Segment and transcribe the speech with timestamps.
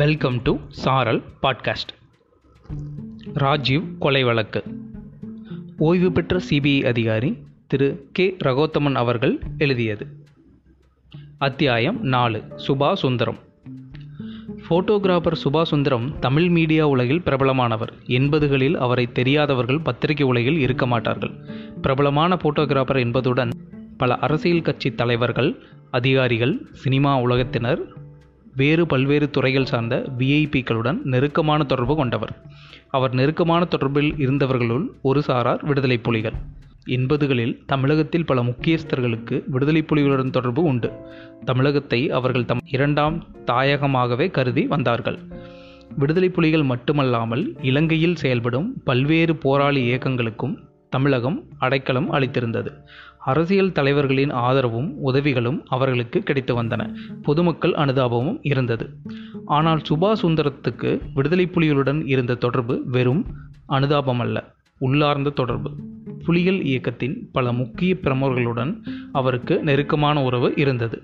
[0.00, 1.92] Welcome to Saral podcast
[3.34, 4.64] Rajiv கொலை வழக்கு.
[5.78, 8.36] ஓய்வு பெற்ற சிபிஐ அதிகாரி திரு கே.
[8.44, 10.06] ரகோத்தமன் அவர்கள் எழுதியது.
[11.38, 12.42] அத்தியாயம் நாலு.
[12.68, 13.38] சுபா சுந்தரம்
[14.70, 17.92] ஃபோட்டோகிராஃபர் சுபா சுந்தரம் தமிழ் மீடியா உலகில் பிரபலமானவர்.
[18.06, 21.32] எண்பதுகளில் அவரை தெரியாதவர்கள் பத்திரிகை உலகில் இருக்க மாட்டார்கள்.
[21.82, 23.50] பிரபலமான ஃபோட்டோகிராஃபர் என்பதுடன்
[23.96, 27.99] பல அரசியல் கட்சி தலைவர்கள் அதிகாரிகள் சினிமா உலகத்தினர்
[28.60, 32.32] வேறு பல்வேறு துறைகள் சார்ந்த விஐபிக்களுடன் நெருக்கமான தொடர்பு கொண்டவர்.
[32.90, 36.38] அவர் நெருக்கமான தொடர்பில் இருந்தவர்களுள் ஒரு சாரார் விடுதலை புலிகள்.
[36.96, 40.90] எண்பதுகளில் தமிழகத்தில் பல முக்கியஸ்தர்களுக்கு விடுதலை புலிகளுடன் தொடர்பு உண்டு.
[41.44, 45.18] தமிழகத்தை அவர்கள் தம் இரண்டாம் தாயகமாகவே கருதி வந்தார்கள்.
[45.98, 50.56] விடுதலை புலிகள் மட்டுமல்லாமல் இலங்கையில் செயல்படும் பல்வேறு போராளி இயக்கங்களுக்கும்
[50.88, 52.70] தமிழகம் அடைக்கலம் அளித்திருந்தது.
[53.20, 56.94] அரசியல் தலைவர்களின் ஆதரவும் உதவிகளும் அவர்களுக்கு கிடைத்து வந்தன.
[57.22, 58.90] பொதுமக்கள் அனுதாபமும் இருந்தது.
[59.46, 63.26] ஆனால் சுபா சுந்தரத்துக்கு விடுதலை புலிகளுடன் இருந்த தொடர்பு வெறும்
[63.66, 65.70] அனுதாபம் அல்ல உள்ளார்ந்த தொடர்பு.
[66.24, 68.76] புலிகள் இயக்கத்தின் பல முக்கிய பிரமுகர்களுடன்
[69.12, 71.02] அவருக்கு நெருக்கமான உறவு இருந்தது.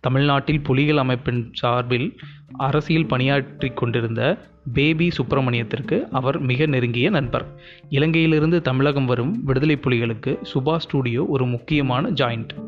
[0.00, 2.20] தமிழ்நாட்டில் புலிகள் அமைப்பின் சார்பில்
[2.56, 4.38] அரசியல் பணியாற்றி கொண்டிருந்த
[4.72, 7.60] பேபி சுப்பிரமணியத்திற்கு அவர் மிக நெருங்கிய நண்பர்.
[7.90, 12.67] இலங்கையிலிருந்து தமிழகம் வரும் விடுதலை புலிகளுக்கு சுபா ஸ்டூடியோ ஒரு முக்கியமான ஜாயிண்ட்.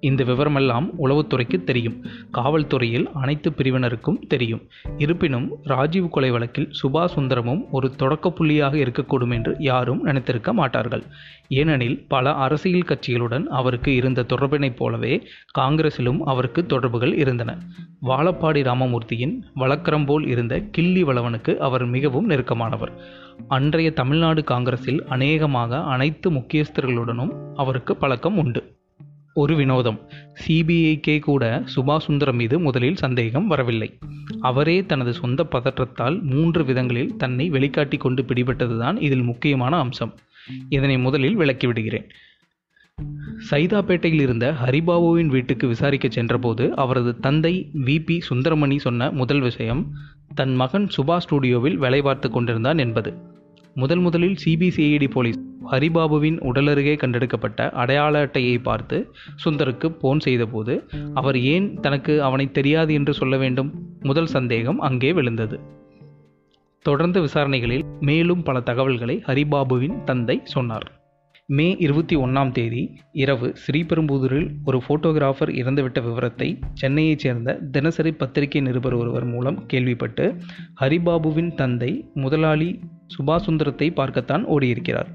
[0.00, 2.04] இந்த விவரமெல்லாம் உளவுத்துறைக்கு தெரியும்.
[2.34, 4.62] காவல்துறையில் அனைத்து பிரிவினருக்கும் தெரியும்.
[4.98, 11.02] இருப்பினும் ராஜீவ் கொலை வழக்கில் சுபா சுந்தரமும் ஒரு தொடக்க புள்ளியாக இருக்கக்கூடும் என்று யாரும் நினைத்திருக்க மாட்டார்கள்.
[11.48, 15.26] ஏனெனில் பல அரசியல் கட்சிகளுடன் அவருக்கு இருந்த தொடர்பினைப் போலவே
[15.58, 17.58] காங்கிரசிலும் அவருக்கு தொடர்புகள் இருந்தன.
[18.02, 22.92] வாழப்பாடி ராமமூர்த்தியின் வழக்கரம் போல் இருந்த கிள்ளி வளவனுக்கு அவர் மிகவும் நெருக்கமானவர்.
[23.48, 28.76] அன்றைய தமிழ்நாடு காங்கிரஸில் அநேகமாக அனைத்து முக்கியஸ்தர்களுடனும் அவருக்கு பழக்கம் உண்டு.
[29.42, 29.98] ஒரு வினோதம்.
[30.42, 31.44] சிபிஐக்கே கூட
[31.74, 33.88] சுபாஷ் சுந்தரம் மீது முதலில் சந்தேகம் வரவில்லை.
[34.40, 40.14] அவரே தனது சொந்த பதற்றத்தால் மூன்று விதங்களில் தன்னை வெளிக்காட்டி கொண்டு பிடிபட்டதுதான் இதில் முக்கியமான அம்சம்.
[40.68, 42.08] இதனை முதலில் விளக்கிவிடுகிறேன்.
[43.50, 49.82] சைதாப்பேட்டையில் இருந்த ஹரிபாபுவின் வீட்டுக்கு விசாரிக்க சென்றபோது அவரது தந்தை விபி சுந்தரமணி சொன்ன முதல் விஷயம்
[50.34, 53.12] தன் மகன் சுபா ஸ்டுடியோவில் வேலை பார்த்து கொண்டிருந்தான் என்பது.
[53.74, 55.40] முதல் முதலில் சிபிசிஐடி போலீஸ்
[55.70, 58.98] ஹரிபாபுவின் உடலருகே கண்டெடுக்கப்பட்ட அடையாள அட்டையை பார்த்து
[59.44, 60.76] சுந்தருக்கு போன் செய்தபோது
[61.14, 63.72] அவர் ஏன் தனக்கு அவனை தெரியாது என்று சொல்ல வேண்டும்?
[64.00, 65.58] முதல் சந்தேகம் அங்கே விழுந்தது.
[66.84, 70.86] தொடர்ந்த விசாரணைகளில் மேலும் பல தகவல்களை ஹரிபாபுவின் தந்தை சொன்னார்.
[71.46, 78.96] மே இருபத்தி ஒன்றாம் தேதி இரவு ஸ்ரீபெரும்புதூரில் ஒரு ஃபோட்டோகிராஃபர் இறந்துவிட்ட விவரத்தை சென்னையைச் சேர்ந்த தினசரி பத்திரிகை நிருபர்
[78.96, 80.26] ஒருவர் மூலம் கேள்விப்பட்டு
[80.80, 82.70] ஹரிபாபுவின் தந்தை முதலாளி
[83.14, 85.10] சுபாசுந்தரத்தை பார்க்கத்தான் ஓடியிருக்கிறார்.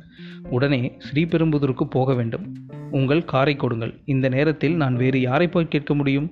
[0.49, 2.55] உடனே ஸ்ரீபெரும்புதூருக்கு போக வேண்டும்.
[2.91, 3.93] உங்கள் காரை கொடுங்கள்.
[4.05, 6.31] இந்த நேரத்தில் நான் வேறு யாரை போய் கேட்க முடியும்?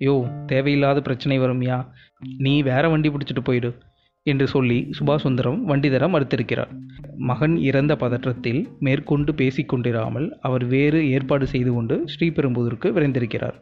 [0.00, 1.92] யோ தேவையில்லாத பிரச்சனை வரும்யா.
[2.38, 3.78] நீ வேற வண்டி பிடிச்சிட்டு போயிடு
[4.22, 6.68] என்று சொல்லி சுபாஷ் சுந்தரம் வண்டி தர மறுத்திருக்கிறார்
[7.16, 13.56] மகன் இறந்த பதற்றத்தில் மேற்கொண்டு பேசிக்கொண்டிராமல் அவர் வேறு ஏற்பாடு செய்து கொண்டு ஸ்ரீபெரும்புதூருக்கு விரைந்திருக்கிறார்.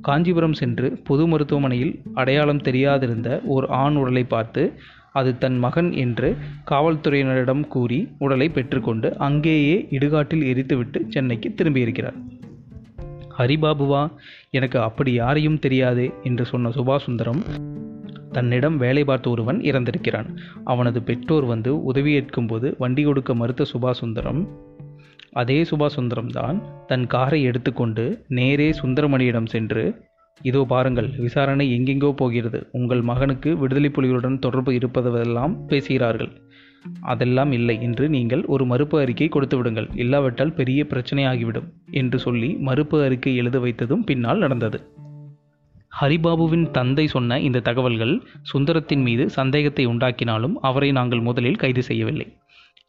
[0.00, 4.72] காஞ்சிபுரம் சென்று பொது மருத்துவமனையில் அடையாளம் தெரியாதிருந்த ஓர் ஆண் உடலை பார்த்து
[5.12, 6.36] அது தன் மகன் என்று
[6.70, 12.18] காவல்துறையினரிடம் கூறி உடலை பெற்றுக்கொண்டு அங்கேயே இடுகாட்டில் எரித்துவிட்டு சென்னைக்கு திரும்பியிருக்கிறார்.
[13.38, 14.02] ஹரிபாபுவா
[14.50, 17.42] எனக்கு அப்படி யாரையும் தெரியாதே என்று சொன்ன சுபாசுந்தரம்
[18.32, 20.28] தன்னிடம் வேலை பார்த்த ஒருவன் இறந்திருக்கிறான்.
[20.64, 24.48] அவனது பெற்றோர் வந்து உதவி ஏற்கும்போது வண்டி கொடுக்க மறுத்த சுபாசுந்தரம்
[25.32, 29.84] அதே சுபாசுந்தரம் தான் தன் காரை எடுத்துக்கொண்டு நேரே சுந்தரமணியிடம் சென்று
[30.42, 32.60] இதோ பாருங்கள் விசாரணை எங்கெங்கோ போகிறது.
[32.72, 36.32] உங்கள் மகனுக்கு விடுதலை புலிகளுடன் தொடர்பு இருப்பதெல்லாம் பேசுகிறார்கள்.
[37.00, 39.88] அதெல்லாம் இல்லை என்று நீங்கள் ஒரு மறுப்பு அறிக்கை கொடுத்து விடுங்கள்.
[39.94, 41.68] இல்லாவிட்டால் பெரிய பிரச்சனையாகிவிடும்
[42.00, 44.80] என்று சொல்லி மறுப்பு அறிக்கை எழுத வைத்ததும் பின்னால் நடந்தது.
[46.00, 48.14] ஹரிபாபுவின் தந்தை சொன்ன இந்த தகவல்கள்
[48.52, 52.26] சுந்தரத்தின் மீது சந்தேகத்தை உண்டாக்கினாலும் அவரை நாங்கள் முதலில் கைது செய்யவில்லை.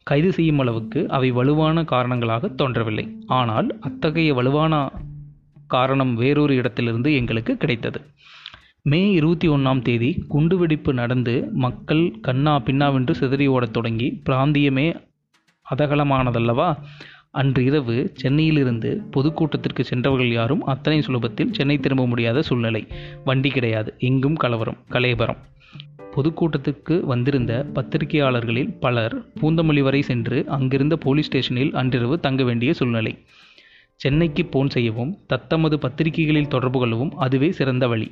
[0.06, 3.04] கைது செய்யும் அளவுக்கு அவை வலுவான காரணங்களாக தோன்றவில்லை.
[3.38, 4.74] ஆனால் அத்தகைய வலுவான
[5.66, 8.00] காரணம் வேறொரு இடத்திலிருந்து எங்களுக்கு கிடைத்தது.
[8.82, 15.02] மே இருபத்தி ஒன்றாம் தேதி குண்டுவெடிப்பு நடந்து மக்கள் கண்ணா பின்னாவென்று சிதறி ஓடத் தொடங்கி பிராந்தியமே
[15.76, 16.76] அதகலமானதல்லவா?
[17.30, 22.86] அன்று இரவு சென்னையிலிருந்து பொதுக்கூட்டத்திற்கு சென்றவர்கள் யாரும் அத்தனை சுலபத்தில் சென்னை திரும்ப முடியாத சூழ்நிலை.
[23.24, 25.36] வண்டி கிடையாது எங்கும் கலவரம் கலேபரம்.
[26.16, 33.18] பொதுக்கூட்டத்துக்கு வந்திருந்த பத்திரிகையாளர்களில் பலர் பூந்தமல்லி வரை சென்று அங்கிருந்த போலீஸ் ஸ்டேஷனில் அன்றிரவு தங்க வேண்டிய சூழ்நிலை.
[33.96, 38.08] சென்னைக்கு போன் செய்யவும் தத்தமது பத்திரிகைகளில் தொடர்பு கொள்ளவும் அதுவே சிறந்த வழி.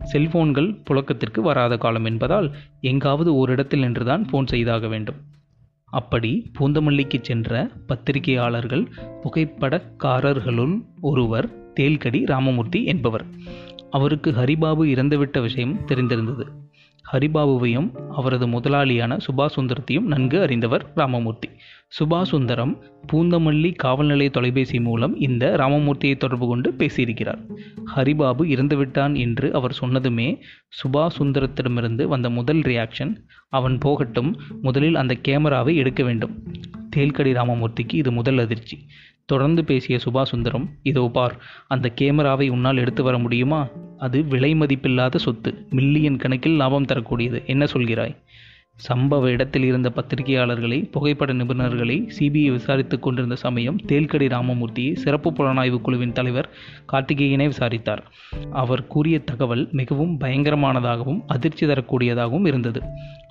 [0.00, 5.16] செல்போன்கள் புழக்கத்திற்கு வராத காலம் என்பதால் எங்காவது ஓரிடத்தில் நின்றுதான் போன் செய்தாக வேண்டும்.
[5.84, 8.86] அப்படி பூந்தமல்லிக்கு சென்ற பத்திரிகையாளர்கள்
[9.22, 13.24] புகைப்படக்காரர்களுள் ஒருவர் தேல்கடி ராமமூர்த்தி என்பவர்.
[13.90, 16.46] அவருக்கு ஹரிபாபு இறந்துவிட்ட விஷயம் தெரிந்திருந்தது.
[17.12, 21.48] ஹரிபாபுவையும் அவரது முதலாளியான சுபாஷ் சுந்தரத்தையும் நன்கு அறிந்தவர் ராமமூர்த்தி.
[22.00, 27.40] சுபாஷ் சுந்தரம் பூந்தமல்லி காவல் நிலைய தொலைபேசி மூலம் இந்த ராமமூர்த்தியை தொடர்பு கொண்டு பேசியிருக்கிறார்.
[27.96, 33.16] ஹரிபாபு இறந்துவிட்டான் என்று அவர் சொன்னதுமே சுபாஷ் சுந்தரத்திடமிருந்து வந்த முதல் ரியாக்ஷன்
[33.48, 36.42] அவன் போகட்டும் முதலில் அந்த கேமராவை எடுக்க வேண்டும்.
[36.94, 38.86] தேல்கடி ராமமூர்த்திக்கு இது முதல் அதிர்ச்சி.
[39.26, 41.36] தொடர்ந்து பேசிய சுபாஷ் சுந்தரம் இதோ பார்
[41.68, 43.68] அந்த கேமராவை உன்னால் எடுத்து வர முடியுமா?
[43.98, 45.66] அது விலை மதிப்பில்லாத சொத்து.
[45.70, 47.42] மில்லியன் கணக்கில் லாபம் தரக்கூடியது.
[47.46, 48.16] என்ன சொல்கிறாய்?
[48.76, 56.12] சம்பவ இடத்தில் இருந்த பத்திரிகையாளர்களை புகைப்பட நிபுணர்களை சிபிஐ விசாரித்துக் கொண்டிருந்த சமயம் தேல்கடி ராமமூர்த்தியை சிறப்பு புலனாய்வு குழுவின்
[56.12, 56.48] தலைவர்
[56.92, 58.02] கார்த்திகேயனை விசாரித்தார்.
[58.52, 62.82] அவர் கூறிய தகவல் மிகவும் பயங்கரமானதாகவும் அதிர்ச்சி தரக்கூடியதாகவும் இருந்தது.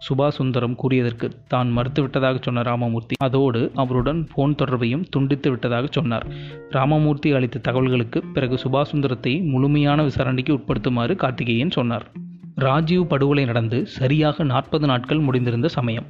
[0.07, 6.28] சுபாஷ் சுந்தரம் கூறியதற்கு தான் மறுத்துவிட்டதாக சொன்ன ராமமூர்த்தி அதோடு அவருடன் போன் தொடர்பையும் துண்டித்து விட்டதாக சொன்னார்.
[6.69, 12.07] ராமமூர்த்தி அளித்த தகவல்களுக்கு பிறகு சுபாஷ் சுந்தரத்தை முழுமையான விசாரணைக்கு உட்படுத்துமாறு கார்த்திகேயன் சொன்னார்.
[12.55, 16.05] ராஜீவ் படுகொலை நடந்து சரியாக நாற்பது நாட்கள் முடிந்திருந்த சமயம்.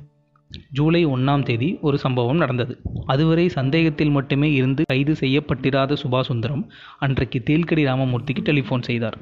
[0.69, 2.81] ஜூலை ஒன்றாம் தேதி ஒரு சம்பவம் நடந்தது.
[3.05, 9.17] அதுவரை சந்தேகத்தில் மட்டுமே இருந்து கைது செய்யப்பட்டிராத சுபாஷ் சுந்தரம் அன்றைக்கு தேல்கடி ராமமூர்த்திக்கு டெலிஃபோன் செய்தார்.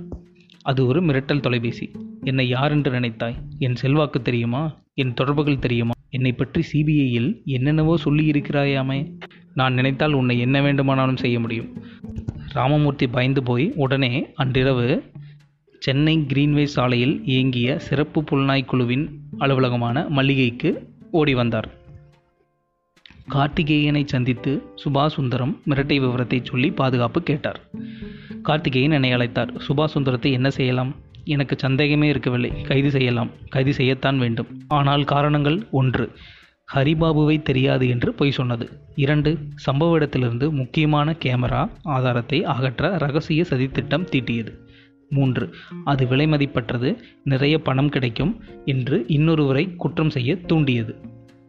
[0.62, 1.92] அது ஒரு மிரட்டல் தொலைபேசி.
[2.24, 3.36] என்னை யார் என்று நினைத்தாய்?
[3.60, 4.78] என் செல்வாக்கு தெரியுமா?
[4.94, 5.92] என் தொடர்புகள் தெரியுமா?
[6.10, 9.18] என்னை பற்றி சிபிஐயில் என்னென்னவோ சொல்லியிருக்கிறாயாமே?
[9.54, 11.84] நான் நினைத்தால் உன்னை என்ன வேண்டுமானாலும் செய்ய முடியும்.
[12.48, 15.04] ராமமூர்த்தி பயந்து போய் உடனே அன்றிரவு
[15.82, 19.06] சென்னை கிரீன்வே சாலையில் இயங்கிய சிறப்பு புலனாய் குழுவின்
[19.40, 20.70] அலுவலகமான மல்லிகைக்கு
[21.12, 21.70] ஓடி வந்தார்.
[23.32, 27.60] கார்த்திகேயனை சந்தித்து சுபாஷ் சுந்தரம் மிரட்டை விவரத்தை சொல்லி பாதுகாப்பு கேட்டார்.
[28.44, 29.54] கார்த்திகேயன் என்னை அழைத்தார்.
[29.68, 30.96] சுபாஷ் சுந்தரத்தை என்ன செய்யலாம்?
[31.26, 32.62] எனக்கு சந்தேகமே இருக்கவில்லை.
[32.62, 33.32] கைது செய்யலாம்.
[33.50, 34.48] கைது செய்யத்தான் வேண்டும்.
[34.68, 36.12] ஆனால் காரணங்கள் ஒன்று.
[36.74, 38.68] ஹரிபாபுவை தெரியாது என்று பொய் சொன்னது.
[38.96, 39.38] இரண்டு.
[39.68, 44.70] சம்பவ இடத்திலிருந்து முக்கியமான கேமரா ஆதாரத்தை அகற்ற ரகசிய சதித்திட்டம் தீட்டியது.
[45.12, 45.54] மூன்று.
[45.84, 50.96] அது விலைமதிப்பற்றது நிறைய பணம் கிடைக்கும் என்று இன்னொருவரை குற்றம் செய்ய தூண்டியது.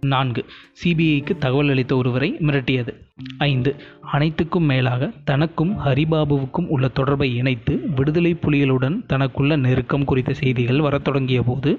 [0.00, 0.44] நான்கு.
[0.84, 2.92] சிபிஐக்கு தகவல் அளித்த ஒருவரை மிரட்டியது.
[3.38, 3.74] ஐந்து.
[4.12, 11.42] அனைத்துக்கும் மேலாக தனக்கும் ஹரிபாபுவுக்கும் உள்ள தொடர்பை இணைத்து விடுதலை புலிகளுடன் தனக்குள்ள நெருக்கம் குறித்த செய்திகள் வரத் தொடங்கிய
[11.42, 11.78] போது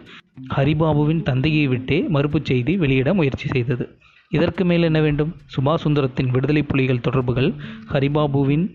[0.56, 3.98] ஹரிபாபுவின் தந்தையை விட்டே மறுப்புச் செய்தி வெளியிட முயற்சி செய்தது.
[4.30, 5.36] இதற்கு மேல் என்ன வேண்டும்?
[5.56, 7.54] சுபாசுந்தரத்தின் விடுதலை புலிகள் தொடர்புகள்
[7.92, 8.74] ஹரிபாபுவின்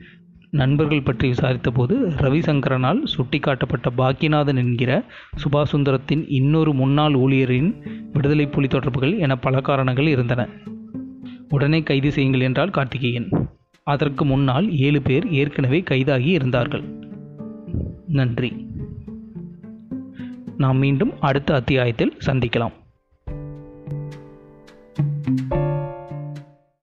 [0.51, 5.05] நண்பர்கள் பற்றி விசாரித்தபோது ரவிசங்கரனால் சுட்டிக்காட்டப்பட்ட பாக்கியநாதன் என்கிற
[5.37, 7.75] சுபாசுந்தரத்தின் இன்னொரு முன்னாள் ஊழியரின்
[8.13, 10.49] விடுதலை புலி தொடர்புகள் என பல காரணங்கள் இருந்தன.
[11.49, 13.29] உடனே கைது செய்யுங்கள் என்றால் கார்த்திகேயன்.
[13.83, 16.83] அதற்கு முன்னால் ஏழு பேர் ஏற்கனவே கைதாகி இருந்தார்கள்.
[18.07, 18.67] நன்றி.
[20.57, 22.73] நாம் மீண்டும் அடுத்த அத்தியாயத்தில் சந்திக்கலாம்.